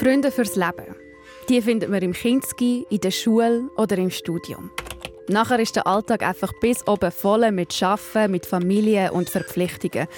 [0.00, 0.96] Freunde fürs Leben.
[1.50, 4.70] Die findet man im Kinski, in der Schule oder im Studium.
[5.28, 10.08] Nachher ist der Alltag einfach bis oben voll mit Arbeiten, mit Familie und Verpflichtungen.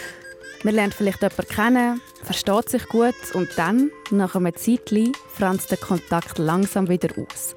[0.62, 5.78] Man lernt vielleicht jemanden kennen, versteht sich gut und dann, nach einem Zeitchen, franzt der
[5.78, 7.56] Kontakt langsam wieder aus.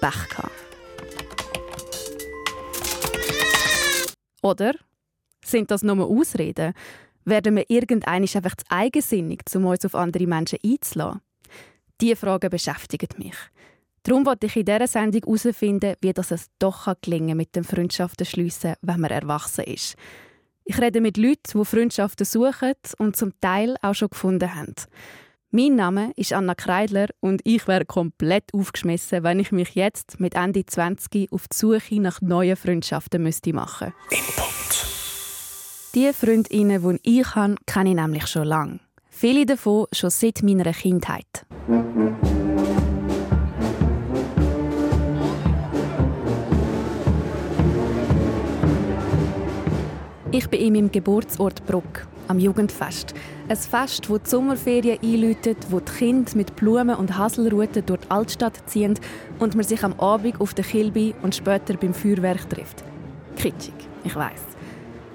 [0.00, 0.52] Pech gehabt.
[4.42, 4.74] Oder
[5.44, 6.72] sind das nur Ausreden?
[7.24, 11.23] Werden wir irgendeinmal einfach zu eigensinnig, um uns auf andere Menschen einzulassen?
[12.04, 13.34] Diese Frage beschäftigt mich.
[14.02, 17.64] Darum wollte ich in dieser Sendung herausfinden, wie das es doch gelingen kann, mit den
[17.64, 19.96] Freundschaften schliessen, wenn man erwachsen ist.
[20.66, 24.74] Ich rede mit Leuten, die Freundschaften suchen und zum Teil auch schon gefunden haben.
[25.50, 30.34] Mein Name ist Anna Kreidler und ich wäre komplett aufgeschmissen, wenn ich mich jetzt mit
[30.34, 34.86] Ende 20 auf die Suche nach neuen Freundschaften müsste machen Input.
[35.94, 38.80] Die Freundinnen, die ich habe, kenne ich nämlich schon lange.
[39.26, 41.46] Viele davon schon seit meiner Kindheit.
[50.30, 53.14] Ich bin in meinem Geburtsort Bruck, am Jugendfest.
[53.48, 58.10] Ein Fest, wo die Sommerferien einläutet, wo die Kinder mit Blumen und Haselruten durch die
[58.10, 58.98] Altstadt ziehen
[59.38, 62.84] und man sich am Abend auf der Kilby und später beim Feuerwerk trifft.
[63.36, 63.72] Kitschig,
[64.04, 64.53] ich weiß.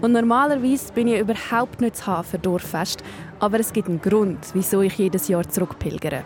[0.01, 3.03] Und normalerweise bin ich überhaupt nicht zu haben für Dorffest,
[3.39, 6.23] aber es gibt einen Grund, wieso ich jedes Jahr zurückpilgere.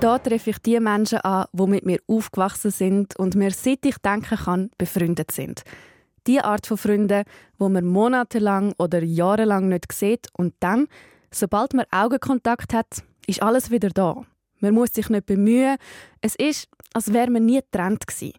[0.00, 3.98] Da treffe ich die Menschen an, die mit mir aufgewachsen sind und mir, seit ich
[3.98, 5.62] denken kann, befreundet sind.
[6.26, 7.24] Die Art von Freunden,
[7.58, 10.86] wo man monatelang oder jahrelang nicht sieht und dann,
[11.30, 14.24] sobald man Augenkontakt hat, ist alles wieder da.
[14.60, 15.76] Man muss sich nicht bemühen.
[16.20, 18.34] Es ist, als wäre man nie getrennt gewesen.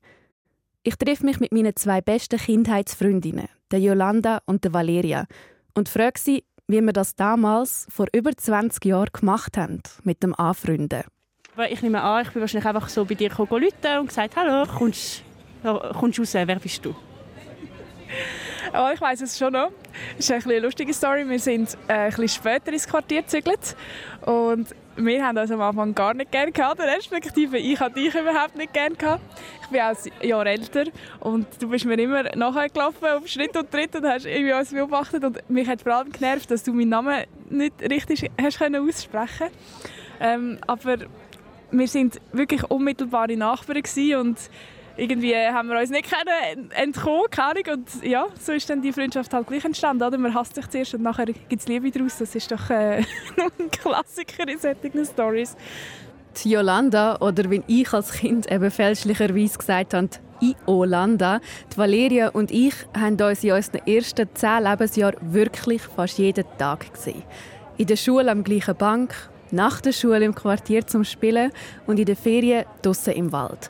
[0.83, 5.25] Ich treffe mich mit meinen zwei besten Kindheitsfreundinnen, der Yolanda und der Valeria,
[5.73, 10.33] und frage sie, wie wir das damals vor über 20 Jahren gemacht haben mit dem
[10.35, 11.03] Anfreunden.
[11.69, 13.62] Ich nehme an, ich bin wahrscheinlich einfach so bei dir rufen
[14.00, 15.23] und gesagt, hallo, kommst,
[15.63, 16.95] kommst raus, wer bist du?
[18.72, 19.72] Oh, ich weiß es schon noch.
[20.18, 21.28] Das ist eine lustige Story.
[21.28, 23.75] Wir sind äh, ein bisschen später ins Quartier gezügelt
[24.22, 24.68] und
[25.06, 28.74] wir haben uns am Anfang gar nicht gerne gehabt, respektive ich hatte dich überhaupt nicht
[28.74, 29.24] gerne gehabt.
[29.62, 30.86] Ich bin auch ein Jahr älter
[31.20, 34.72] und du bist mir immer nachher gelaufen auf Schritt und Tritt und hast irgendwie uns
[34.72, 38.88] beobachtet und mich hat vor allem genervt, dass du meinen Namen nicht richtig hast können
[38.88, 39.48] aussprechen.
[40.20, 40.98] Ähm, aber
[41.72, 43.84] wir sind wirklich unmittelbare Nachbarn
[44.18, 44.38] und
[45.00, 46.08] irgendwie haben wir uns nicht
[46.72, 50.18] entkommen keine und ja, so ist dann die Freundschaft halt gleich entstanden, oder?
[50.18, 52.18] Man hasst sich zuerst und nachher gibt es Liebe daraus.
[52.18, 52.98] Das ist doch äh,
[53.38, 55.56] ein Klassiker in solchen Stories.
[56.44, 60.10] Die Yolanda, oder wie ich als Kind eben fälschlicherweise gesagt habe,
[60.42, 61.42] Iolanda,
[61.74, 66.94] die Valeria und ich haben uns in unseren ersten zehn Lebensjahren wirklich fast jeden Tag
[66.94, 67.24] gesehen.
[67.78, 69.14] In der Schule am gleichen Bank,
[69.52, 71.52] nach der Schule im Quartier zum Spielen
[71.88, 73.70] und in den Ferien draussen im Wald.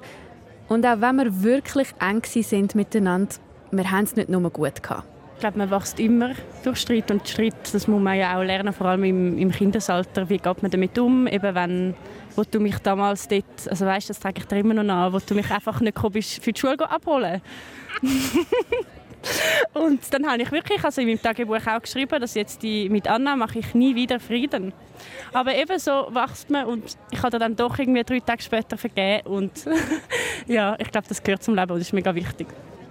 [0.70, 3.36] Und auch wenn wir wirklich eng sind miteinander,
[3.72, 5.04] wir haben es nicht nur gut gehabt.
[5.36, 6.32] Ich glaube, man wächst immer
[6.64, 10.30] durch Streit und Streit, das muss man ja auch lernen, vor allem im, im Kindesalter.
[10.30, 11.96] Wie geht man damit um, eben wenn
[12.36, 15.20] wo du mich damals dort, also weißt, das trage ich dir immer noch an, wo
[15.20, 17.42] du mich einfach nicht bist, für die Schule abholen
[19.74, 23.08] Und dann habe ich wirklich also in meinem Tagebuch auch geschrieben, dass jetzt die, mit
[23.08, 24.74] Anna mache ich nie wieder Frieden.
[25.34, 29.28] Aber eben so wächst man und ich habe dann doch irgendwie drei Tage später vergeben
[29.28, 29.52] und
[30.48, 32.48] ja, ich glaube, das gehört zum Leben und ist mega wichtig.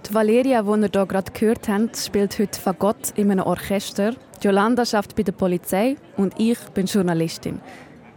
[0.07, 4.15] Die Valeria, die ihr hier gerade gehört habt, spielt heute Fagott in einem Orchester.
[4.41, 7.59] Jolanda arbeitet bei der Polizei und ich bin Journalistin.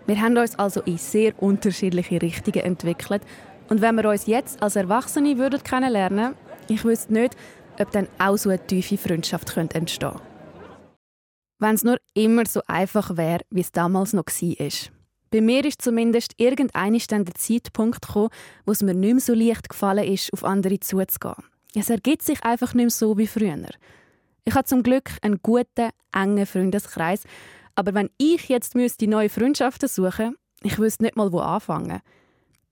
[0.06, 3.22] Wir haben uns also in sehr unterschiedliche Richtungen entwickelt.
[3.68, 6.34] Und wenn wir uns jetzt als Erwachsene würden kennenlernen
[6.68, 7.36] ich wüsste nicht,
[7.82, 10.20] ob dann auch so eine tiefe Freundschaft entstehen könnte.
[11.58, 14.92] Wenn es nur immer so einfach wäre, wie es damals noch war.
[15.30, 18.30] Bei mir ist zumindest irgendein dann der Zeitpunkt gekommen,
[18.66, 21.44] wo es mir nicht mehr so leicht gefallen ist, auf andere zuzugehen.
[21.74, 23.68] Es ergibt sich einfach nicht mehr so wie früher.
[24.44, 27.24] Ich habe zum Glück einen guten, engen Freundeskreis,
[27.74, 32.00] aber wenn ich jetzt müsste neue Freundschaften suchen, ich wüsste nicht mal, wo anfangen.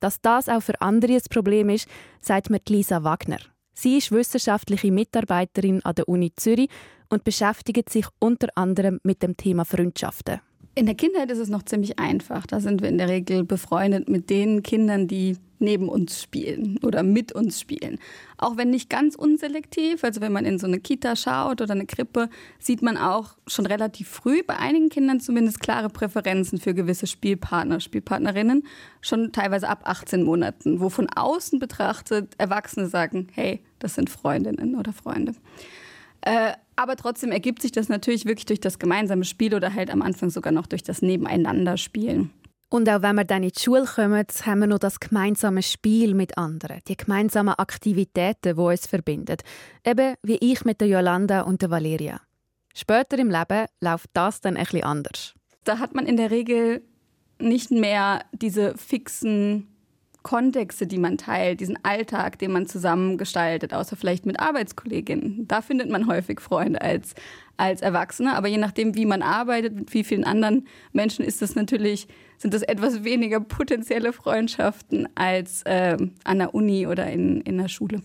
[0.01, 1.89] Dass das auch für andere ein Problem ist,
[2.21, 3.39] sagt mir Lisa Wagner.
[3.83, 6.69] Sie ist wissenschaftliche Mitarbeiterin an der Uni Zürich
[7.09, 10.41] und beschäftigt sich unter anderem mit dem Thema Freundschaften.
[10.75, 12.47] In der Kindheit ist es noch ziemlich einfach.
[12.47, 17.03] Da sind wir in der Regel befreundet mit den Kindern, die neben uns spielen oder
[17.03, 17.99] mit uns spielen.
[18.37, 21.87] Auch wenn nicht ganz unselektiv, also wenn man in so eine Kita schaut oder eine
[21.87, 22.29] Krippe,
[22.59, 27.81] sieht man auch schon relativ früh bei einigen Kindern zumindest klare Präferenzen für gewisse Spielpartner,
[27.81, 28.63] Spielpartnerinnen,
[29.01, 34.77] schon teilweise ab 18 Monaten, wo von außen betrachtet Erwachsene sagen, hey, das sind Freundinnen
[34.77, 35.35] oder Freunde.
[36.23, 40.03] Äh, aber trotzdem ergibt sich das natürlich wirklich durch das gemeinsame Spiel oder halt am
[40.03, 42.31] Anfang sogar noch durch das Nebeneinanderspielen.
[42.73, 46.15] Und auch wenn wir dann in die Schule kommen, haben wir noch das gemeinsame Spiel
[46.15, 49.39] mit anderen, die gemeinsamen Aktivitäten, die uns verbinden.
[49.85, 52.21] Eben wie ich mit der Jolanda und der Valeria.
[52.73, 55.35] Später im Leben läuft das dann etwas anders.
[55.65, 56.83] Da hat man in der Regel
[57.41, 59.67] nicht mehr diese fixen
[60.23, 65.49] Kontexte, die man teilt, diesen Alltag, den man zusammen gestaltet, außer vielleicht mit Arbeitskolleginnen.
[65.49, 67.15] Da findet man häufig Freunde als,
[67.57, 68.35] als Erwachsene.
[68.35, 72.07] Aber je nachdem, wie man arbeitet, mit wie vielen anderen Menschen, ist das natürlich,
[72.37, 77.69] sind das etwas weniger potenzielle Freundschaften als äh, an der Uni oder in, in der
[77.69, 78.03] Schule.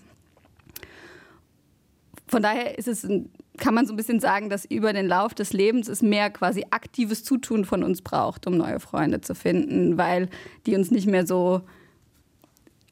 [2.27, 3.07] Von daher ist es
[3.57, 6.65] kann man so ein bisschen sagen, dass über den Lauf des Lebens es mehr quasi
[6.71, 10.29] aktives Zutun von uns braucht, um neue Freunde zu finden, weil
[10.65, 11.61] die uns nicht mehr so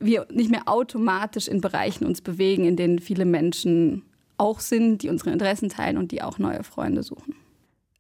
[0.06, 4.04] wir nicht mehr automatisch in Bereichen uns bewegen, in denen viele Menschen
[4.38, 7.36] auch sind, die unsere Interessen teilen und die auch neue Freunde suchen.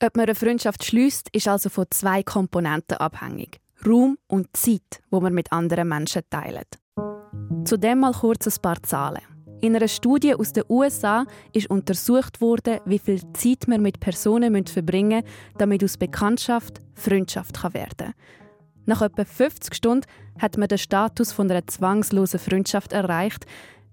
[0.01, 5.21] Ob man eine Freundschaft schließt, ist also von zwei Komponenten abhängig: Raum und Zeit, wo
[5.21, 6.67] man mit anderen Menschen teilt.
[7.65, 9.21] Zudem mal kurz ein paar Zahlen.
[9.61, 14.65] In einer Studie aus den USA ist untersucht worden, wie viel Zeit man mit Personen
[14.67, 18.13] verbringen müssen, damit aus Bekanntschaft Freundschaft werden kann.
[18.85, 20.05] Nach etwa 50 Stunden
[20.39, 23.45] hat man den Status von einer zwangslosen Freundschaft erreicht.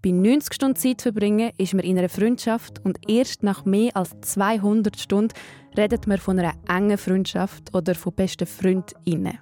[0.03, 4.19] Bei 90 Stunden Zeit verbringen ist man in einer Freundschaft und erst nach mehr als
[4.23, 5.35] 200 Stunden
[5.77, 9.39] redet man von einer engen Freundschaft oder von besten Freundinnen.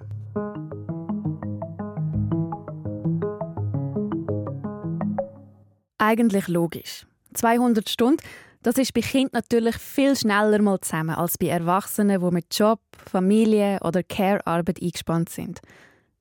[5.97, 7.07] Eigentlich logisch.
[7.33, 8.21] 200 Stunden
[8.63, 12.79] das ist bei Kindern natürlich viel schneller mal zusammen als bei Erwachsenen, die mit Job,
[13.09, 15.61] Familie oder Care-Arbeit eingespannt sind.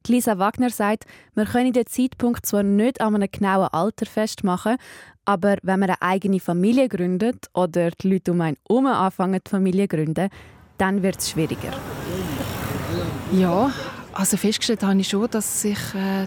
[0.06, 1.04] Lisa Wagner sagt,
[1.34, 4.76] man könne den Zeitpunkt zwar nicht an einem genauen Alter festmachen,
[5.24, 9.50] aber wenn man eine eigene Familie gründet oder die Leute um einen herum anfangen, die
[9.50, 10.30] Familie zu gründen,
[10.78, 11.72] dann wird es schwieriger.
[13.32, 13.70] Ja,
[14.14, 16.26] also festgestellt habe ich schon, dass sich äh,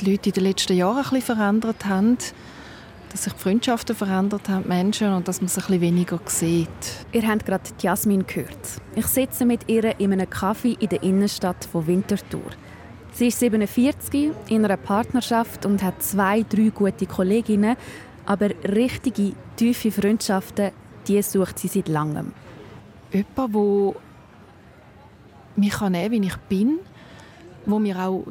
[0.00, 2.18] die Leute in den letzten Jahren ein bisschen verändert haben
[3.12, 6.68] dass sich die Freundschaften verändert haben, Menschen, und dass man sich ein weniger sieht.
[7.12, 8.80] Ihr habt gerade Jasmin gehört.
[8.96, 12.50] Ich sitze mit ihr in einem Kaffee in der Innenstadt von Winterthur.
[13.12, 17.76] Sie ist 47, in einer Partnerschaft und hat zwei, drei gute Kolleginnen,
[18.24, 20.70] aber richtige, tiefe Freundschaften,
[21.06, 22.32] die sucht sie seit langem.
[23.12, 23.94] Jemand, der
[25.56, 26.78] mich nehmen kann, wie ich bin,
[27.66, 28.24] wo mir auch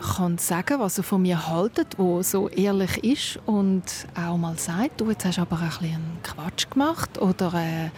[0.00, 3.82] kann sagen, was er von mir haltet, wo so ehrlich ist und
[4.14, 7.90] auch mal sagt, du, jetzt hast aber ein bisschen Quatsch gemacht oder äh,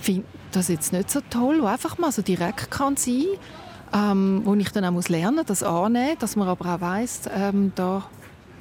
[0.00, 3.26] finde das jetzt nicht so toll, wo einfach mal so direkt kann sein,
[3.92, 7.72] ähm, wo ich dann auch muss lernen, das annehmen, dass man aber auch weiss, ähm,
[7.74, 8.04] da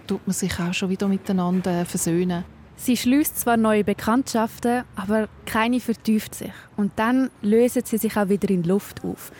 [0.08, 2.44] tut man sich auch schon wieder miteinander versöhnen.
[2.76, 6.52] Sie schließt zwar neue Bekanntschaften, aber keine vertieft sich.
[6.76, 9.32] Und dann lösen sie sich auch wieder in Luft auf.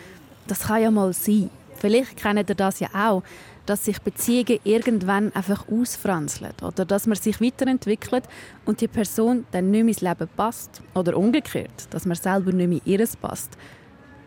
[0.46, 1.50] Das kann ja mal sein.
[1.76, 3.22] Vielleicht kennt ihr das ja auch,
[3.66, 8.24] dass sich Beziehungen irgendwann einfach ausfranzeln oder dass man sich weiterentwickelt
[8.64, 12.68] und die Person dann nicht mehr ins Leben passt oder umgekehrt, dass man selber nicht
[12.68, 13.56] mehr ihres passt.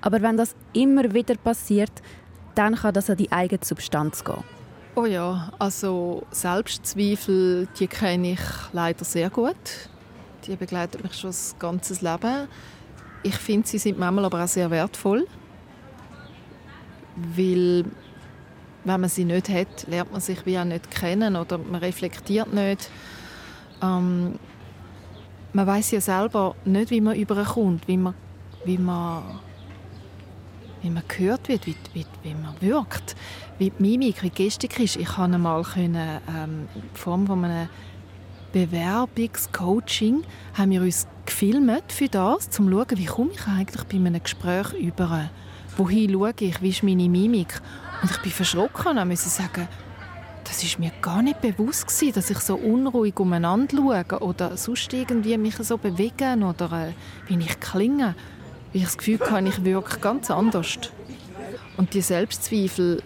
[0.01, 1.91] Aber wenn das immer wieder passiert,
[2.55, 4.43] dann kann das an die eigene Substanz gehen.
[4.95, 8.39] Oh ja, also Selbstzweifel, die kenne ich
[8.73, 9.55] leider sehr gut.
[10.47, 12.47] Die begleiten mich schon das ganze Leben.
[13.21, 15.27] Ich finde, sie sind manchmal aber auch sehr wertvoll
[17.35, 17.85] weil
[18.83, 22.53] wenn man sie nicht hat, lernt man sich wie auch nicht kennen oder man reflektiert
[22.53, 22.89] nicht.
[23.81, 24.39] Ähm,
[25.53, 28.13] man weiß ja selber nicht, wie man überkommt, wie man,
[28.63, 29.23] wie man,
[30.81, 33.15] wie man gehört wird, wie, wie, wie man wirkt,
[33.57, 34.95] wie die Mimik, wie die Gestik ist.
[34.95, 37.69] Ich konnte einmal können, ähm, in Form von einem
[38.53, 43.97] Bewerbungscoaching haben wir uns gefilmt für das, um zu schauen, wie komme ich eigentlich bei
[43.97, 45.29] einem Gespräch über
[45.77, 47.61] wohin schaue ich, wie ist meine Mimik.
[48.01, 49.67] Und ich bin verschrocken und musste sagen,
[50.43, 54.93] das ist mir gar nicht bewusst gewesen, dass ich so unruhig umeinander schaue oder sonst
[54.93, 56.93] irgendwie mich so bewegen oder äh,
[57.27, 58.15] wie ich klinge.
[58.71, 60.77] Weil ich das Gefühl habe, ich wirke ganz anders.
[61.75, 63.03] Und die Selbstzweifel,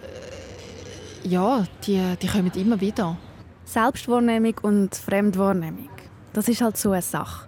[1.24, 3.18] äh, ja, die, die kommen immer wieder.
[3.66, 5.90] Selbstwahrnehmung und Fremdwahrnehmung,
[6.34, 7.48] das ist halt so eine Sache.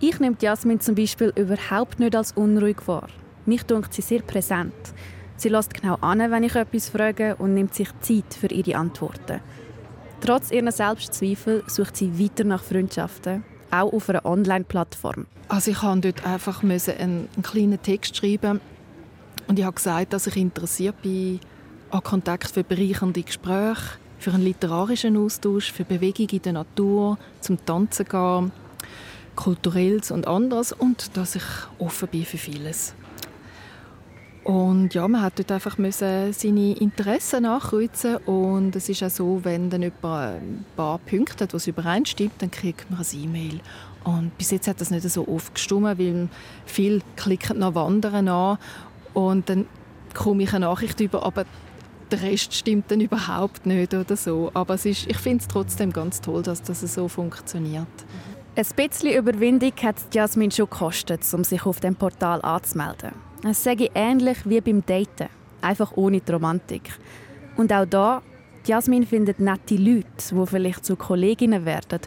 [0.00, 3.08] Ich nehme Jasmin zum Beispiel überhaupt nicht als unruhig wahr.
[3.48, 4.74] Mich dunkt sie sehr präsent.
[5.38, 9.40] Sie lässt genau an, wenn ich etwas frage und nimmt sich Zeit für ihre Antworten.
[10.20, 15.26] Trotz ihrer Selbstzweifel sucht sie weiter nach Freundschaften, auch auf einer Online-Plattform.
[15.48, 18.60] Also ich musste dort einfach einen, einen kleinen Text schreiben
[19.46, 21.40] und ich habe gesagt, dass ich interessiert bin
[21.88, 27.64] an Kontakt für bereichernde Gespräche, für einen literarischen Austausch, für Bewegung in der Natur, zum
[27.64, 28.52] Tanzen gehen,
[29.36, 31.44] kulturelles und anderes und dass ich
[31.78, 32.92] offen bin für vieles.
[34.44, 39.40] Und ja, man hat dort einfach müssen seine Interessen nachkreuzen und es ist auch so,
[39.42, 43.60] wenn dann jemand ein paar Punkte hat, was übereinstimmt, dann kriegt man ein E-Mail.
[44.04, 46.28] Und bis jetzt hat das nicht so oft gestimmt, weil
[46.64, 48.58] viele klicken nach Wandern an
[49.12, 49.66] und dann
[50.14, 51.44] komme ich eine Nachricht über, aber
[52.10, 54.50] der Rest stimmt dann überhaupt nicht oder so.
[54.54, 57.86] Aber es ist, ich finde es trotzdem ganz toll, dass das so funktioniert.
[58.56, 63.27] Ein bisschen Überwindung hat Jasmin schon gekostet, um sich auf dem Portal anzumelden.
[63.44, 65.28] Es sage ähnlich wie beim Daten,
[65.60, 66.90] einfach ohne die Romantik.
[67.56, 68.22] Und auch da,
[68.66, 72.00] Jasmin findet nette Leute, die vielleicht zu Kolleginnen werden,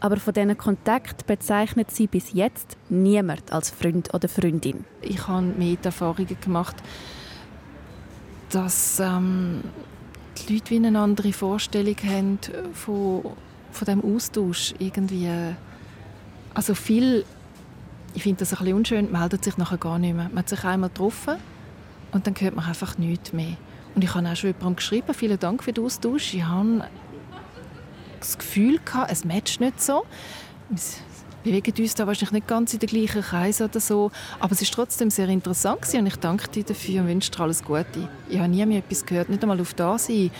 [0.00, 4.84] aber von diesen Kontakt bezeichnet sie bis jetzt niemand als Freund oder Freundin.
[5.00, 6.76] Ich habe mit Erfahrungen gemacht,
[8.50, 9.62] dass ähm,
[10.36, 12.38] die Leute wie eine andere Vorstellung haben
[12.74, 13.22] von,
[13.72, 14.74] von dem Austausch.
[14.78, 15.30] Irgendwie,
[16.52, 17.24] also viel,
[18.14, 20.28] ich finde das ein bisschen unschön, meldet sich nachher gar nicht mehr.
[20.28, 21.36] Man hat sich einmal getroffen
[22.12, 23.56] und dann hört man einfach nichts mehr.
[23.94, 26.34] Und ich habe auch schon jemandem geschrieben, vielen Dank für den Austausch.
[26.34, 26.84] Ich habe
[28.20, 30.04] das Gefühl gehabt, es matcht nicht so
[31.44, 34.10] bewegen uns da wahrscheinlich nicht ganz in den gleichen Kreis oder so.
[34.40, 37.62] Aber es ist trotzdem sehr interessant und ich danke dir dafür und wünsche dir alles
[37.62, 38.08] Gute.
[38.28, 40.30] Ich habe nie mehr etwas gehört, nicht einmal auf da sein.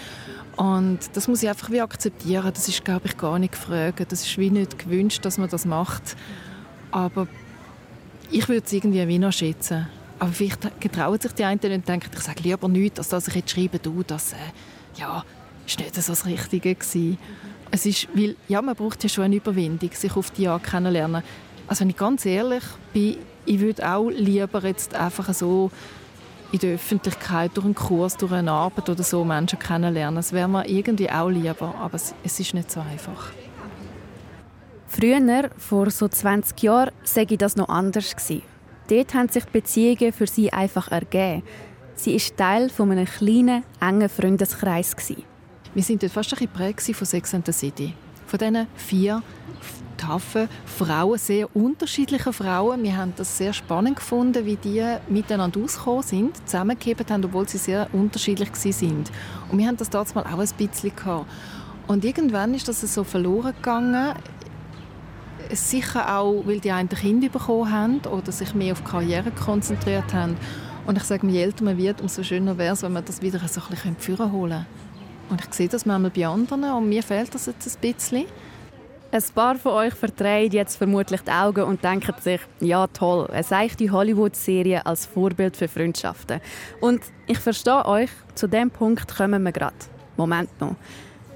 [0.56, 2.50] Und das muss ich einfach wie akzeptieren.
[2.52, 4.10] Das ist, glaube ich, gar nicht gefragt.
[4.10, 6.16] Das ist wie nicht gewünscht, dass man das macht.
[6.90, 7.26] Aber
[8.30, 9.86] ich würde es irgendwie wie noch schätzen.
[10.18, 13.34] Aber vielleicht getrauen sich die einen und denken, ich sage lieber nichts, als dass ich
[13.34, 14.36] jetzt schreibe, du, das äh,
[14.96, 15.24] ja,
[15.66, 17.18] ist nicht so das Richtige gewesen.
[17.70, 21.22] Es ist, weil, ja, man braucht ja schon eine Überwindung, sich auf die Jahre kennenlernen.
[21.66, 22.62] Also wenn ich ganz ehrlich
[22.92, 23.16] bin,
[23.46, 25.70] ich würde auch lieber jetzt einfach so
[26.52, 30.16] in der Öffentlichkeit durch einen Kurs, durch eine Arbeit oder so Menschen kennenlernen.
[30.16, 33.32] Das wäre mir irgendwie auch lieber, aber es, es ist nicht so einfach.
[34.96, 38.42] Früher, vor so 20 Jahren, sei das noch anders gewesen.
[38.88, 41.42] Dort haben sich Beziehungen für sie einfach ergeben.
[41.96, 45.24] Sie ist Teil von einem kleinen, engen Freundeskreis gewesen.
[45.74, 47.92] Wir sind dort fast ein bisschen geprägt von Sex and the City.
[48.28, 49.20] Von diesen vier
[49.96, 52.84] taffen Frauen, sehr unterschiedliche Frauen.
[52.84, 57.58] Wir haben das sehr spannend gefunden, wie die miteinander ausgekommen sind, zusammengegeben haben, obwohl sie
[57.58, 59.10] sehr unterschiedlich sind.
[59.50, 61.26] Und wir haben das damals auch ein bisschen gehabt.
[61.88, 64.14] Und irgendwann ist das so verloren gegangen.
[65.52, 70.36] Sicher auch, weil die einen Kinder bekommen haben oder sich mehr auf Karriere konzentriert haben.
[70.86, 73.38] Und ich sage, je älter man wird, umso schöner wäre es, wenn man das wieder
[73.40, 74.66] so ein bisschen führen holen.
[75.30, 78.26] Und ich sehe das manchmal bei anderen und mir fehlt das jetzt ein bisschen.
[79.10, 83.44] Ein paar von euch verdreht jetzt vermutlich die Augen und denken sich, ja toll, eine
[83.44, 86.40] seichte Hollywood-Serie als Vorbild für Freundschaften.
[86.80, 89.76] Und ich verstehe euch, zu dem Punkt kommen wir gerade.
[90.16, 90.74] Moment noch.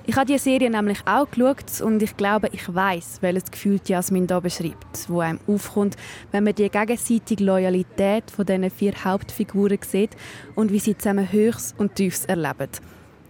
[0.09, 4.27] Ich habe die Serie nämlich auch geschaut und ich glaube, ich weiß, welches Gefühl Jasmin
[4.27, 5.97] da beschreibt, wo einem aufkommt,
[6.33, 10.17] wenn man die gegenseitige Loyalität von diesen vier Hauptfiguren sieht
[10.55, 12.71] und wie sie zusammen Höchst und Tiefs erleben.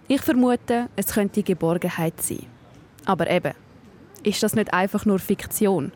[0.06, 2.46] Ich vermute, es könnte Geborgenheit sein.
[3.06, 3.54] Aber eben,
[4.22, 5.90] ist das nicht einfach nur Fiktion?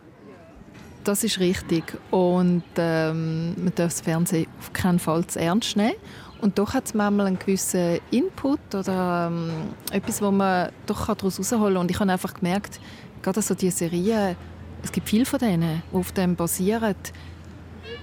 [1.05, 1.97] Das ist richtig.
[2.11, 5.95] Und ähm, man darf das Fernsehen auf keinen Fall zu ernst nehmen.
[6.42, 9.50] Und doch hat es manchmal einen gewissen Input oder ähm,
[9.92, 11.76] etwas, wo man doch daraus herausholen kann.
[11.76, 12.80] Und ich habe einfach gemerkt,
[13.22, 14.34] gerade so diese Serien,
[14.82, 16.96] es gibt viele von denen, die auf dem basieren.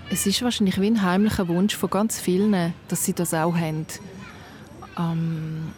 [0.10, 3.86] Es ist wahrscheinlich wie ein heimlicher Wunsch von ganz vielen, dass sie das auch haben.
[4.98, 5.74] Ähm,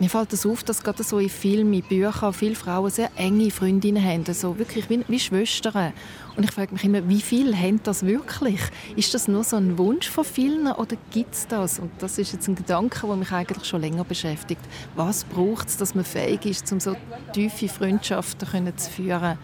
[0.00, 3.50] mir fällt das auf, dass gerade so in Filmen, in Büchern viele Frauen sehr enge
[3.50, 5.92] Freundinnen haben, also wirklich wie, wie Schwestern.
[6.36, 8.60] Und ich frage mich immer, wie viel haben das wirklich?
[8.94, 11.80] Ist das nur so ein Wunsch von vielen oder gibt es das?
[11.80, 14.62] Und das ist jetzt ein Gedanke, der mich eigentlich schon länger beschäftigt.
[14.94, 16.94] Was braucht es, dass man fähig ist, um so
[17.32, 19.36] tiefe Freundschaften zu führen?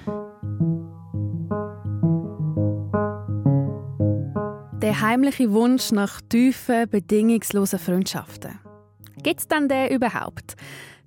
[4.80, 8.63] Der heimliche Wunsch nach tiefen, bedingungslosen Freundschaften.
[9.24, 10.54] Gibt es denn den überhaupt?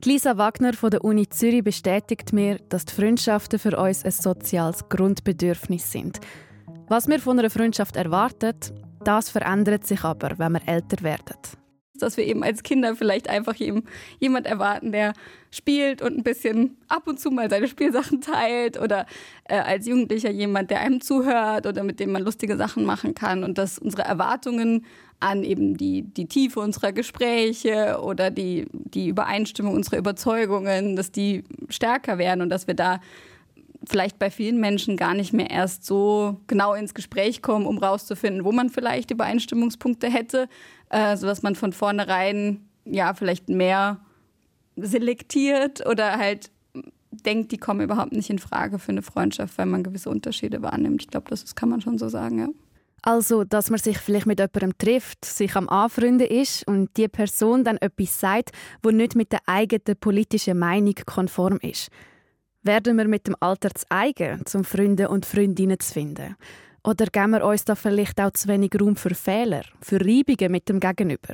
[0.04, 4.90] Lisa Wagner von der Uni Zürich bestätigt mir, dass die Freundschaften für uns ein soziales
[4.90, 6.20] Grundbedürfnis sind.
[6.88, 8.56] Was wir von einer Freundschaft erwarten,
[9.04, 11.38] das verändert sich aber, wenn wir älter werden
[11.98, 15.14] dass wir eben als Kinder vielleicht einfach jemand erwarten, der
[15.52, 19.06] spielt und ein bisschen ab und zu mal seine Spielsachen teilt oder
[19.46, 23.44] äh, als Jugendlicher jemand, der einem zuhört oder mit dem man lustige Sachen machen kann
[23.44, 24.86] und dass unsere Erwartungen
[25.20, 31.44] an eben die, die Tiefe unserer Gespräche oder die, die Übereinstimmung unserer Überzeugungen, dass die
[31.70, 33.00] stärker werden und dass wir da
[33.88, 38.44] vielleicht bei vielen Menschen gar nicht mehr erst so genau ins Gespräch kommen, um rauszufinden,
[38.44, 40.50] wo man vielleicht Übereinstimmungspunkte hätte,
[40.90, 44.00] äh, sodass man von vornherein ja vielleicht mehr
[44.76, 46.52] selektiert oder halt
[47.12, 51.04] denkt, die kommen überhaupt nicht in Frage für eine Freundschaft, weil man gewisse Unterschiede wahrnimmt.
[51.04, 52.48] Ich glaube, das, kann man schon so sagen, ja.
[53.08, 57.64] Also, dass man sich vielleicht mit jemandem trifft, sich am Anfreunden ist und die Person
[57.64, 58.52] dann etwas sagt,
[58.84, 61.88] wo nicht mit der eigenen politischen Meinung konform ist.
[62.64, 66.36] Werden wir mit dem Alter zu eigen, um Freunde und Freundinnen zu finden?
[66.84, 70.68] Oder geben wir uns da vielleicht auch zu wenig Raum für Fehler, für Reibungen mit
[70.68, 71.34] dem Gegenüber?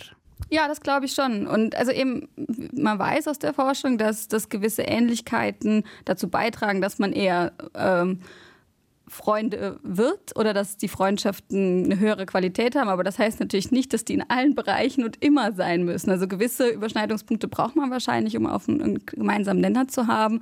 [0.52, 1.48] Ja, das glaube ich schon.
[1.48, 2.30] Und also eben,
[2.72, 8.20] man weiß aus der Forschung, dass, dass gewisse Ähnlichkeiten dazu beitragen, dass man eher ähm,
[9.14, 12.90] Freunde wird oder dass die Freundschaften eine höhere Qualität haben.
[12.90, 16.10] Aber das heißt natürlich nicht, dass die in allen Bereichen und immer sein müssen.
[16.10, 20.42] Also gewisse Überschneidungspunkte braucht man wahrscheinlich, um auf einen, gemeinsamen Nenner zu haben.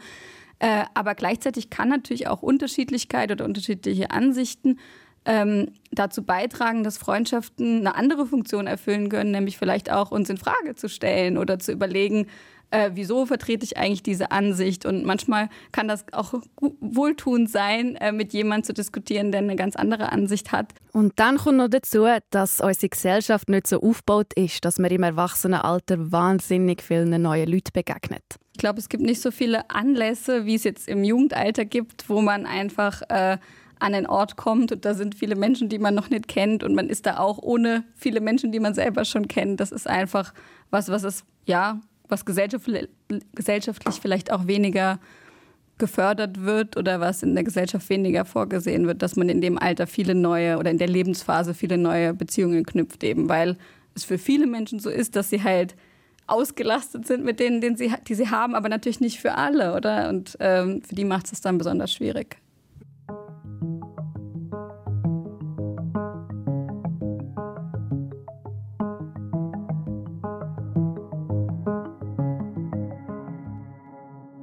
[0.60, 4.80] Äh, aber gleichzeitig kann natürlich auch Unterschiedlichkeit oder unterschiedliche Ansichten
[5.26, 10.38] ähm, dazu beitragen, dass Freundschaften eine andere Funktion erfüllen können, nämlich vielleicht auch uns in
[10.38, 12.28] Frage zu stellen oder zu überlegen,
[12.72, 14.86] äh, wieso vertrete ich eigentlich diese Ansicht?
[14.86, 16.34] Und manchmal kann das auch
[16.80, 20.74] wohltuend sein, äh, mit jemandem zu diskutieren, der eine ganz andere Ansicht hat.
[20.94, 25.04] Und dann kommt noch dazu, dass unsere Gesellschaft nicht so aufgebaut ist, dass man im
[25.04, 28.24] Erwachsenenalter wahnsinnig vielen neuen Leuten begegnet.
[28.54, 32.22] Ich glaube, es gibt nicht so viele Anlässe, wie es jetzt im Jugendalter gibt, wo
[32.22, 33.38] man einfach äh,
[33.82, 36.76] an einen Ort kommt und da sind viele Menschen, die man noch nicht kennt und
[36.76, 39.60] man ist da auch ohne viele Menschen, die man selber schon kennt.
[39.60, 40.34] Das ist einfach
[40.70, 42.90] was, was es ja was gesellschaftlich,
[44.02, 45.00] vielleicht auch weniger
[45.78, 49.88] gefördert wird oder was in der Gesellschaft weniger vorgesehen wird, dass man in dem Alter
[49.88, 53.58] viele neue oder in der Lebensphase viele neue Beziehungen knüpft, eben weil
[53.96, 55.76] es für viele Menschen so ist, dass sie halt
[56.28, 60.10] ausgelastet sind mit denen, den sie, die sie haben, aber natürlich nicht für alle, oder?
[60.10, 62.38] Und ähm, für die macht es dann besonders schwierig.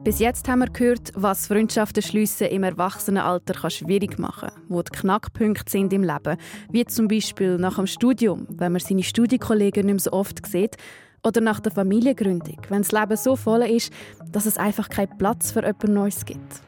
[0.08, 4.90] Bis jetzt haben wir gehört, was Freundschaften schliessen im Erwachsenenalter schwierig machen kann, wo die
[4.90, 6.38] Knackpunkte sind im Leben,
[6.70, 10.78] wie zum Beispiel nach dem Studium, wenn man seine Studienkollegen nicht mehr so oft sieht,
[11.22, 13.92] oder nach der Familiengründung, wenn das Leben so voll ist,
[14.32, 16.62] dass es einfach keinen Platz für jemand Neues gibt.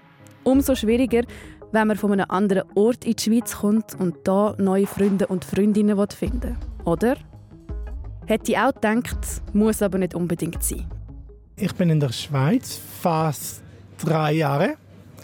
[0.45, 1.23] Umso schwieriger,
[1.73, 5.47] wenn man von einem anderen Ort in die Schweiz kommt und da neue Freunde und
[5.47, 6.57] Freundinnen finden will.
[6.85, 7.17] Oder?
[8.27, 11.00] Hätte ich auch gedacht, muss aber nicht unbedingt sein.
[11.63, 13.63] Ich bin in der Schweiz fast
[14.03, 14.77] drei Jahre,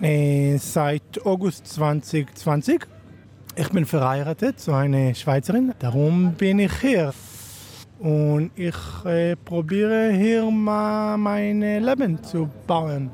[0.02, 2.86] äh, seit August 2020.
[3.56, 7.14] Ich bin verheiratet zu einer Schweizerin, darum bin ich hier.
[8.00, 13.10] Und ich äh, probiere hier mal mein Leben zu bauen.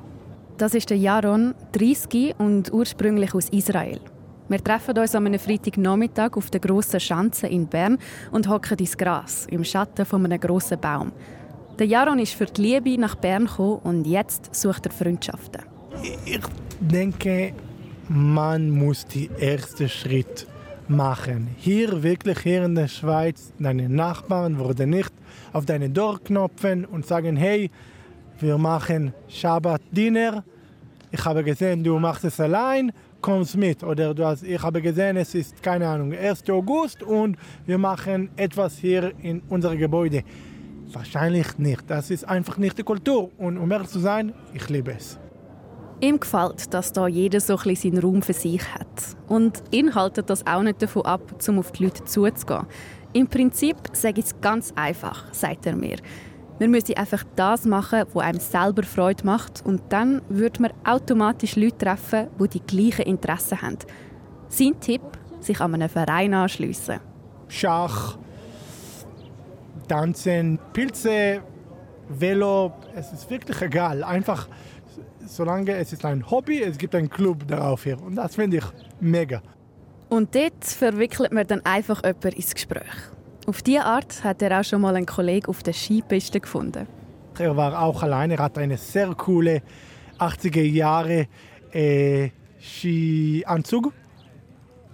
[0.59, 4.01] Das ist der Jaron, 30 und ursprünglich aus Israel.
[4.49, 7.99] Wir treffen uns am Freitagnachmittag auf der grossen Schanze in Bern
[8.33, 11.13] und hocken ins Gras im Schatten von einem grossen Baum.
[11.79, 15.63] Der Jaron ist für die Liebe nach Bern gekommen und jetzt sucht er Freundschaften.
[16.27, 16.41] Ich
[16.81, 17.55] denke,
[18.09, 20.47] man muss die erste Schritt
[20.87, 21.49] machen.
[21.57, 25.13] Hier wirklich hier in der Schweiz, deine Nachbarn würden nicht
[25.53, 27.71] auf deine Tür knopfen und sagen, hey,
[28.39, 30.45] wir machen Shabbat-Dinner.
[31.11, 33.83] Ich habe gesehen, du machst es allein, kommst mit.
[33.83, 36.49] Oder du hast, ich habe gesehen, es ist, keine Ahnung, 1.
[36.51, 40.23] August und wir machen etwas hier in unserem Gebäude.
[40.93, 41.83] Wahrscheinlich nicht.
[41.89, 43.31] Das ist einfach nicht die Kultur.
[43.39, 45.19] Und um ehrlich zu sein, ich liebe es.
[46.01, 49.17] Ihm gefällt, dass da jeder so ein seinen Raum für sich hat.
[49.29, 52.67] Und ihn haltet das auch nicht davon ab, um auf die Leute zuzugehen.
[53.13, 55.99] Im Prinzip sage ich es ganz einfach, sagt er mir.
[56.59, 59.65] Wir müssen einfach das machen, was einem selber Freude macht.
[59.65, 63.79] Und dann wird man automatisch Leute treffen, die die gleichen Interessen haben.
[64.49, 65.03] Sein Tipp,
[65.41, 67.01] sich an einen Verein anschliessen.
[67.49, 68.19] Schach,
[69.93, 71.43] Tanzen, Pilze,
[72.09, 74.03] Velo, es ist wirklich egal.
[74.03, 74.49] Einfach,
[75.27, 78.01] solange es ist ein Hobby, es gibt einen Club darauf hier.
[78.03, 78.65] Und das finde ich
[79.01, 79.43] mega.
[80.09, 82.95] Und dort verwickelt man dann einfach jemanden ins Gespräch.
[83.47, 86.87] Auf diese Art hat er auch schon mal einen Kollegen auf der Skipiste gefunden.
[87.39, 89.61] Er war auch alleine, er hat eine sehr coole
[90.19, 91.27] 80er Jahre
[91.71, 93.93] äh, Skianzug.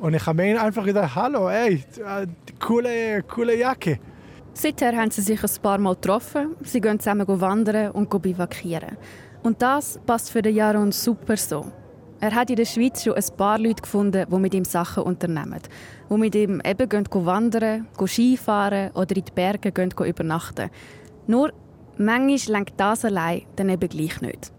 [0.01, 2.27] Und ich habe ihm einfach gesagt, hallo, ey, äh,
[2.59, 4.01] coole, coole Jacke.
[4.61, 6.57] Seither haben sie sich ein paar Mal getroffen.
[6.64, 8.97] Sie gehen zusammen wandern und bivakieren.
[9.44, 11.71] Und das passt für den Jaron super so.
[12.18, 15.61] Er hat in der Schweiz schon ein paar Leute gefunden, die mit ihm Sachen unternehmen.
[16.11, 20.71] Die mit ihm eben gehen wandern, Skifahren oder in die Berge gehen übernachten.
[21.29, 21.53] Nur,
[21.97, 24.51] manchmal lenkt das allein dann eben gleich nicht.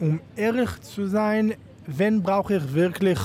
[0.00, 1.54] Um ehrlich zu sein,
[1.86, 3.20] wenn brauche ich wirklich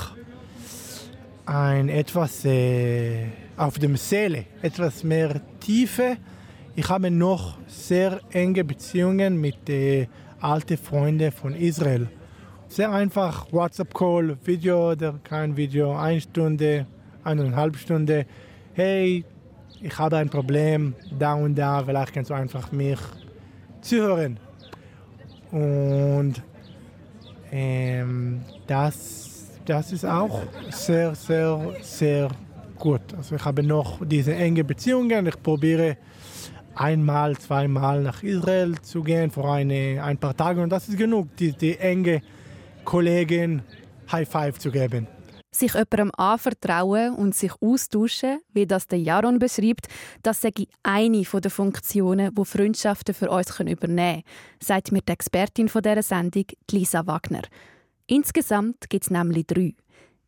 [1.46, 3.26] ein etwas äh,
[3.56, 6.16] auf dem Seele, etwas mehr Tiefe.
[6.74, 10.08] Ich habe noch sehr enge Beziehungen mit den
[10.40, 12.08] alten Freunden von Israel.
[12.70, 16.86] sehr einfach, WhatsApp-Call, Video oder kein Video, eine Stunde,
[17.24, 18.26] eineinhalb Stunde.
[18.74, 19.24] Hey,
[19.82, 22.98] ich habe ein Problem, da und da, vielleicht kannst du einfach mich
[23.80, 24.38] zuhören.
[25.50, 26.34] Und
[27.50, 32.30] ähm, das, das ist auch sehr, sehr, sehr
[32.80, 33.14] gut.
[33.16, 35.26] Also ich habe noch diese enge Beziehungen.
[35.26, 35.98] Ich probiere
[36.74, 41.36] einmal, zweimal nach Israel zu gehen vor eine, ein paar Tagen und das ist genug,
[41.36, 42.22] die, die enge
[42.84, 43.62] Kollegin
[44.10, 45.06] High Five zu geben.
[45.52, 49.88] Sich jemandem anvertrauen und sich austauschen, wie das der Jaron beschreibt,
[50.22, 50.52] das sei
[50.84, 54.22] eine der Funktionen, die Freundschaften für uns übernehmen können,
[54.62, 57.42] sagt mir die Expertin dieser Sendung, Lisa Wagner.
[58.06, 59.74] Insgesamt gibt es nämlich drei.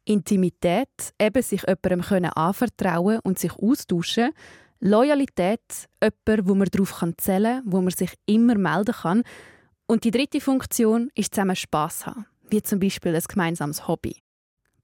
[0.05, 0.89] Intimität,
[1.21, 4.31] eben sich jemandem anvertrauen und sich austauschen.
[4.81, 9.23] Loyalität, jemand, wo man darauf zählen kann, wo man sich immer melden kann.
[9.87, 14.17] Und die dritte Funktion ist zusammen Spass haben, wie zum Beispiel ein gemeinsames Hobby.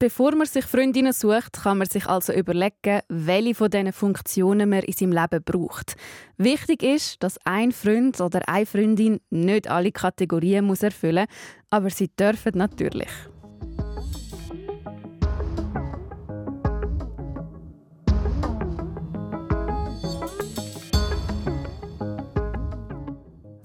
[0.00, 4.84] Bevor man sich Freundinnen sucht, kann man sich also überlegen, welche von diesen Funktionen man
[4.84, 5.96] in seinem Leben braucht.
[6.36, 12.14] Wichtig ist, dass ein Freund oder eine Freundin nicht alle Kategorien erfüllen muss, aber sie
[12.16, 13.10] dürfen natürlich.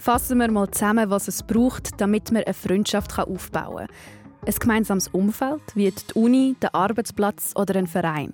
[0.03, 4.45] Fassen wir mal zusammen, was es braucht, damit man eine Freundschaft aufbauen kann.
[4.45, 8.33] Ein gemeinsames Umfeld, wie die Uni, der Arbeitsplatz oder ein Verein.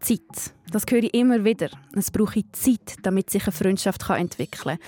[0.00, 0.52] Zeit.
[0.70, 1.70] Das höre ich immer wieder.
[1.96, 4.78] Es braucht Zeit, damit sich eine Freundschaft entwickeln kann.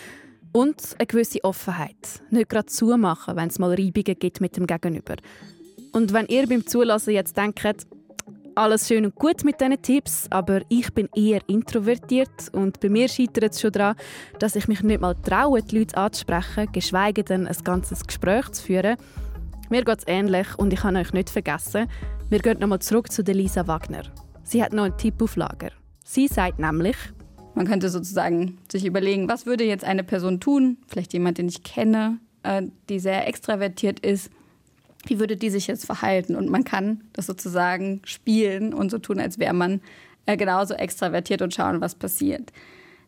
[0.52, 2.20] Und eine gewisse Offenheit.
[2.28, 5.16] Nicht gerade zumachen, wenn es mal Reibungen gibt mit dem Gegenüber.
[5.92, 7.86] Und wenn ihr beim Zulassen jetzt denkt,
[8.54, 13.08] alles schön und gut mit diesen Tipps, aber ich bin eher introvertiert und bei mir
[13.08, 13.96] scheitert es schon daran,
[14.38, 18.64] dass ich mich nicht mal traue, die Leute anzusprechen, geschweige denn ein ganzes Gespräch zu
[18.64, 18.96] führen.
[19.68, 21.88] Mir geht es ähnlich und ich habe euch nicht vergessen,
[22.28, 24.02] wir gehen nochmal zurück zu Lisa Wagner.
[24.42, 25.70] Sie hat noch einen Tipp auf Lager.
[26.04, 26.96] Sie sagt nämlich,
[27.54, 31.62] man könnte sozusagen sich überlegen, was würde jetzt eine Person tun, vielleicht jemand, den ich
[31.62, 34.30] kenne, äh, die sehr extravertiert ist,
[35.06, 36.36] wie würde die sich jetzt verhalten?
[36.36, 39.80] Und man kann das sozusagen spielen und so tun, als wäre man
[40.26, 42.52] äh, genauso extravertiert und schauen, was passiert.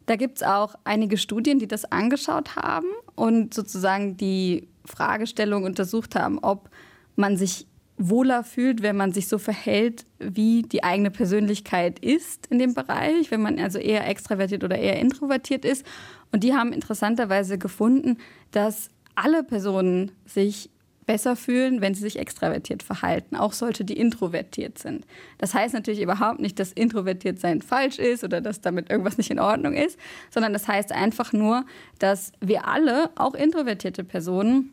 [0.06, 6.16] Da gibt es auch einige Studien, die das angeschaut haben und sozusagen die Fragestellung untersucht
[6.16, 6.70] haben, ob
[7.14, 7.66] man sich
[7.98, 13.30] wohler fühlt, wenn man sich so verhält, wie die eigene Persönlichkeit ist in dem Bereich,
[13.30, 15.86] wenn man also eher extravertiert oder eher introvertiert ist.
[16.32, 18.18] Und die haben interessanterweise gefunden,
[18.50, 20.70] dass alle Personen sich
[21.12, 25.04] besser fühlen, wenn sie sich extravertiert verhalten, auch solche, die introvertiert sind.
[25.36, 29.30] Das heißt natürlich überhaupt nicht, dass introvertiert sein falsch ist oder dass damit irgendwas nicht
[29.30, 29.98] in Ordnung ist,
[30.30, 31.66] sondern das heißt einfach nur,
[31.98, 34.72] dass wir alle, auch introvertierte Personen,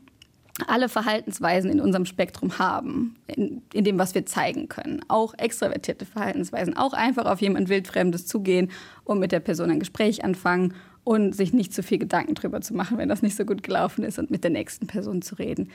[0.65, 5.01] alle Verhaltensweisen in unserem Spektrum haben, in, in, dem, was wir zeigen können.
[5.09, 8.71] Auch extravertierte Verhaltensweisen, auch einfach auf jemand Wildfremdes zugehen
[9.03, 10.73] und mit der Person ein Gespräch anfangen
[11.03, 14.05] und sich nicht zu viel Gedanken drüber zu machen, wenn das nicht so gut gelaufen
[14.05, 15.69] ist und mit der nächsten Person zu reden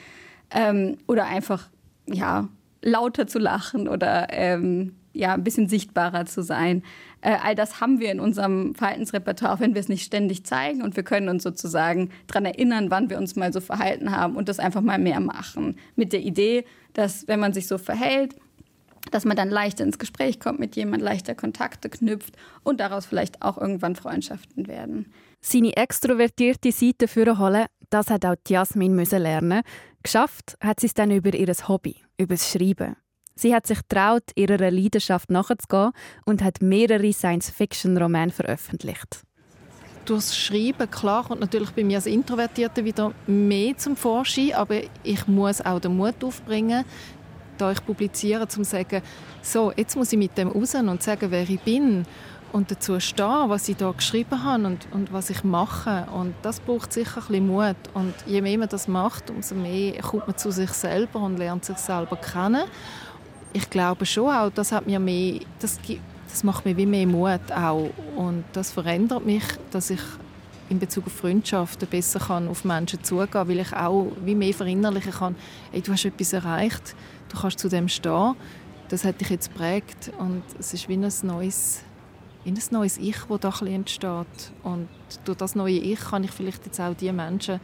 [0.50, 1.68] ähm, oder einfach
[2.06, 2.48] ja
[2.82, 6.82] lauter zu lachen oder ähm, ja ein bisschen sichtbarer zu sein.
[7.20, 10.96] Äh, all das haben wir in unserem Verhaltensrepertoire, wenn wir es nicht ständig zeigen und
[10.96, 14.58] wir können uns sozusagen daran erinnern, wann wir uns mal so verhalten haben und das
[14.58, 15.76] einfach mal mehr machen.
[15.96, 18.34] Mit der Idee, dass wenn man sich so verhält,
[19.10, 23.42] dass man dann leichter ins Gespräch kommt mit jemand, leichter Kontakte knüpft und daraus vielleicht
[23.42, 25.12] auch irgendwann Freundschaften werden.
[25.40, 27.06] Seine extrovertierte Seite
[27.38, 29.62] holen, das hat auch Jasmin lernen.
[30.02, 32.96] Geschafft hat sie es dann über ihr Hobby, über das Schreiben.
[33.36, 35.92] Sie hat sich traut, ihrer Leidenschaft nachzugehen
[36.24, 39.22] und hat mehrere Science-Fiction-Romane veröffentlicht.
[40.04, 45.26] Durchs Schreiben, klar, kommt natürlich bei mir als Introvertierte wieder mehr zum Vorschein, aber ich
[45.28, 46.84] muss auch den Mut aufbringen,
[47.58, 49.02] da ich publiziere, um zu sagen,
[49.40, 52.04] so, jetzt muss ich mit dem raus und sagen, wer ich bin
[52.54, 56.06] und dazu stehen, was ich da geschrieben habe und, und was ich mache.
[56.14, 57.74] Und das braucht sicher ein bisschen Mut.
[57.94, 61.64] Und je mehr man das macht, umso mehr kommt man zu sich selber und lernt
[61.64, 62.62] sich selber kennen.
[63.52, 65.80] Ich glaube schon auch, das hat mir mehr, das,
[66.28, 67.90] das macht mir wie mehr Mut auch.
[68.14, 70.02] Und das verändert mich, dass ich
[70.68, 74.54] in Bezug auf Freundschaften besser kann auf Menschen zugehen kann, weil ich auch wie mehr
[74.54, 75.34] verinnerlichen kann,
[75.72, 76.94] ey, du hast etwas erreicht,
[77.30, 78.36] du kannst zu dem stehen,
[78.90, 81.82] das hat dich jetzt prägt und es ist wie ein neues
[82.44, 84.52] in ein neues Ich, das da ein entsteht.
[84.62, 84.88] Und
[85.24, 87.60] durch das neue Ich kann ich vielleicht jetzt auch die Menschen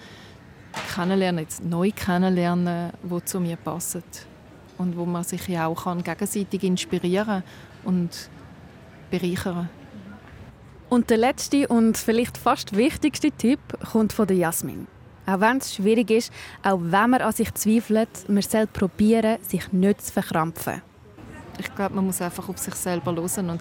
[0.94, 4.02] kennenlernen, jetzt neu kennenlernen, die zu mir passen.
[4.78, 7.42] Und wo man sich ja auch kann gegenseitig inspirieren
[7.84, 8.30] und
[9.10, 9.68] bereichern
[10.88, 13.60] Und der letzte und vielleicht fast wichtigste Tipp
[13.92, 14.86] kommt von der Jasmin.
[15.26, 19.70] Auch wenn es schwierig ist, auch wenn man an sich zweifelt, man soll probieren, sich
[19.72, 20.82] nicht zu verkrampfen.
[21.58, 23.50] Ich glaube, man muss einfach auf sich selber hören.
[23.50, 23.60] Und,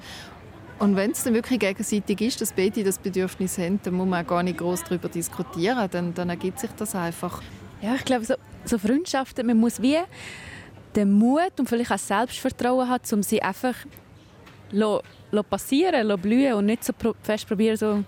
[0.79, 4.23] und wenn es dann wirklich gegenseitig ist, dass beide das Bedürfnis haben, dann muss man
[4.23, 5.89] auch gar nicht groß darüber diskutieren.
[5.91, 7.41] Dann, dann ergibt sich das einfach.
[7.81, 9.97] Ja, ich glaube, so, so Freundschaften, man muss wie
[10.95, 13.75] den Mut und vielleicht auch Selbstvertrauen haben, um sie einfach
[14.71, 18.03] lo, lo passieren, lo blühen und nicht so fest probieren, so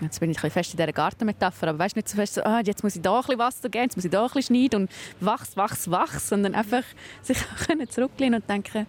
[0.00, 2.42] jetzt bin ich ein bisschen fest in dieser Gartenmetapher, aber weißt nicht so fest so,
[2.42, 4.56] ah, jetzt muss ich da ein bisschen Wasser geben, jetzt muss ich da ein bisschen
[4.56, 6.84] schneiden und wachs, wachs, wachs, sondern einfach
[7.22, 7.38] sich
[7.88, 8.86] zurücklehnen und denken,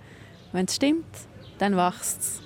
[0.51, 1.05] wenn es stimmt,
[1.57, 2.41] dann wächst es.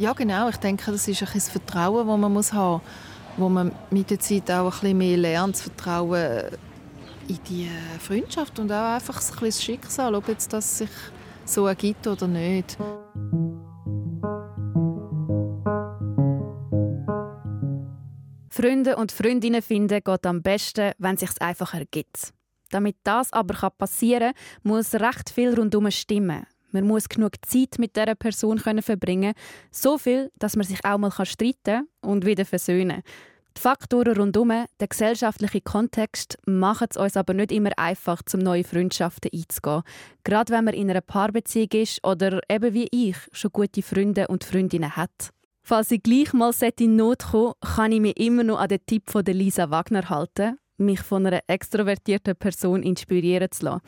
[0.00, 0.48] Ja, genau.
[0.48, 4.08] Ich denke, das ist ein das Vertrauen, das man muss haben muss, wo man mit
[4.08, 6.56] der Zeit auch ein mehr lernt, zu vertrauen
[7.28, 10.88] in die Freundschaft und auch einfach ein das Schicksal, ob jetzt das sich
[11.44, 12.78] so ergibt oder nicht.
[18.48, 22.32] Freunde und Freundinnen finden geht am besten, wenn es sich einfach ergibt.
[22.70, 26.46] Damit das aber passieren kann, muss recht viel rundum stimmen.
[26.72, 29.34] Man muss genug Zeit mit dieser Person verbringen
[29.70, 33.12] so viel, dass man sich auch mal streiten und wieder versöhnen kann.
[33.56, 38.64] Die Faktoren rundum, der gesellschaftliche Kontext, machen es uns aber nicht immer einfach, zum neue
[38.64, 39.82] Freundschaften einzugehen.
[40.24, 44.44] Gerade wenn man in einer Paarbeziehung ist oder eben wie ich schon gute Freunde und
[44.44, 45.30] Freundinnen hat.
[45.62, 49.10] Falls ich gleich mal in Not komme, kann ich mich immer noch an den Tipp
[49.10, 53.82] von Lisa Wagner halten, mich von einer extrovertierten Person inspirieren zu lassen.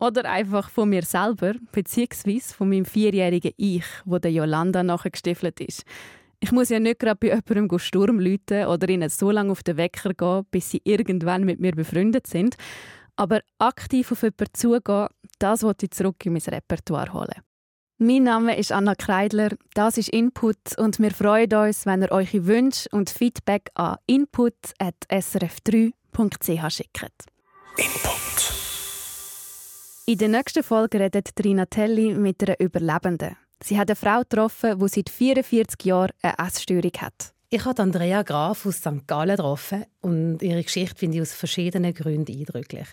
[0.00, 5.82] Oder einfach von mir selber, beziehungsweise von meinem vierjährigen Ich, wo der Yolanda nachgestiefelt ist.
[6.40, 9.76] Ich muss ja nicht gerade bei jemandem Sturm läuten oder ihnen so lange auf den
[9.76, 12.54] Wecker gehen, bis sie irgendwann mit mir befreundet sind.
[13.16, 15.08] Aber aktiv auf jemanden zugehen,
[15.40, 17.42] das wollte ich zurück in mein Repertoire holen.
[18.00, 22.46] Mein Name ist Anna Kreidler, das ist Input und wir freuen uns, wenn ihr eure
[22.46, 27.26] Wünsche und Feedback an input.srf3.ch schickt.
[27.76, 28.67] Input.
[30.08, 33.36] In der nächsten Folge redet Trina Telli mit einer Überlebenden.
[33.62, 37.34] Sie hat eine Frau getroffen, die seit 44 Jahren eine Essstörung hat.
[37.50, 39.06] Ich habe Andrea Graf aus St.
[39.06, 42.88] Gallen getroffen und ihre Geschichte finde ich aus verschiedenen Gründen eindrücklich.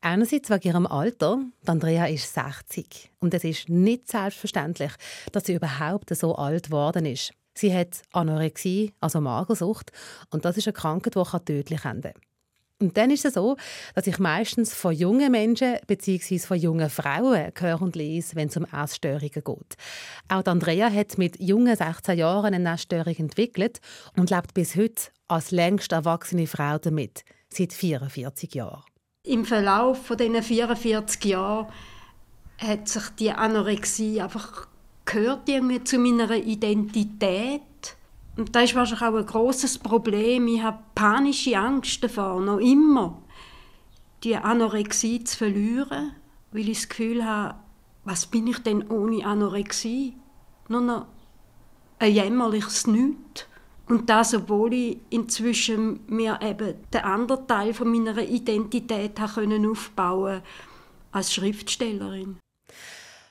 [0.00, 1.40] Einerseits wegen ihrem Alter.
[1.66, 4.92] Andrea ist 60 und es ist nicht selbstverständlich,
[5.32, 7.32] dass sie überhaupt so alt geworden ist.
[7.52, 9.90] Sie hat Anorexie, also Magersucht,
[10.30, 12.29] und das ist eine Krankheit, die tödlich enden kann.
[12.80, 13.56] Und dann ist es so,
[13.94, 16.38] dass ich meistens von jungen Menschen bzw.
[16.38, 19.76] von jungen Frauen höre und lese, wenn es um Essstörungen geht.
[20.28, 23.80] Auch Andrea hat mit jungen 16 Jahren eine Essstörung entwickelt
[24.16, 28.82] und lebt bis heute als längst erwachsene Frau damit, seit 44 Jahren.
[29.24, 31.66] Im Verlauf von diesen 44 Jahren
[32.56, 34.66] hat sich die Anorexie einfach
[35.04, 37.60] gehört irgendwie zu meiner Identität
[38.40, 40.48] und das ist wahrscheinlich auch ein großes Problem.
[40.48, 43.20] Ich habe panische Angst davor, noch immer,
[44.24, 46.12] die Anorexie zu verlieren,
[46.50, 47.56] weil ich das Gefühl habe,
[48.04, 50.14] was bin ich denn ohne Anorexie?
[50.68, 51.06] Nur noch
[51.98, 53.44] ein jämmerliches Nichts.
[53.88, 60.40] Und das, obwohl ich inzwischen mir eben den anderen Teil von meiner Identität aufbauen
[61.12, 62.38] als Schriftstellerin.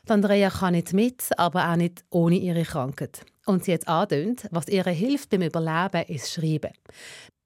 [0.08, 3.26] Andrea kann nicht mit, aber auch nicht ohne ihre Krankheit.
[3.50, 6.70] Und sie hat angedeutet, was ihr hilft beim Überleben, ist Schreiben.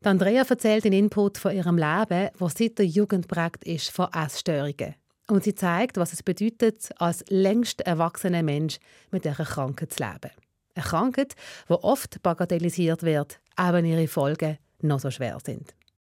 [0.04, 4.96] Andrea erzählt den Input von ihrem Leben, das seit der Jugend prägt ist von Essstörungen.
[5.30, 8.80] Und sie zeigt, was es bedeutet, als längst erwachsener Mensch
[9.12, 10.36] mit dieser Krankheit zu leben.
[10.76, 11.36] Eine Krankheit,
[11.70, 15.74] die oft bagatellisiert wird, auch wenn ihre Folgen noch so schwer sind.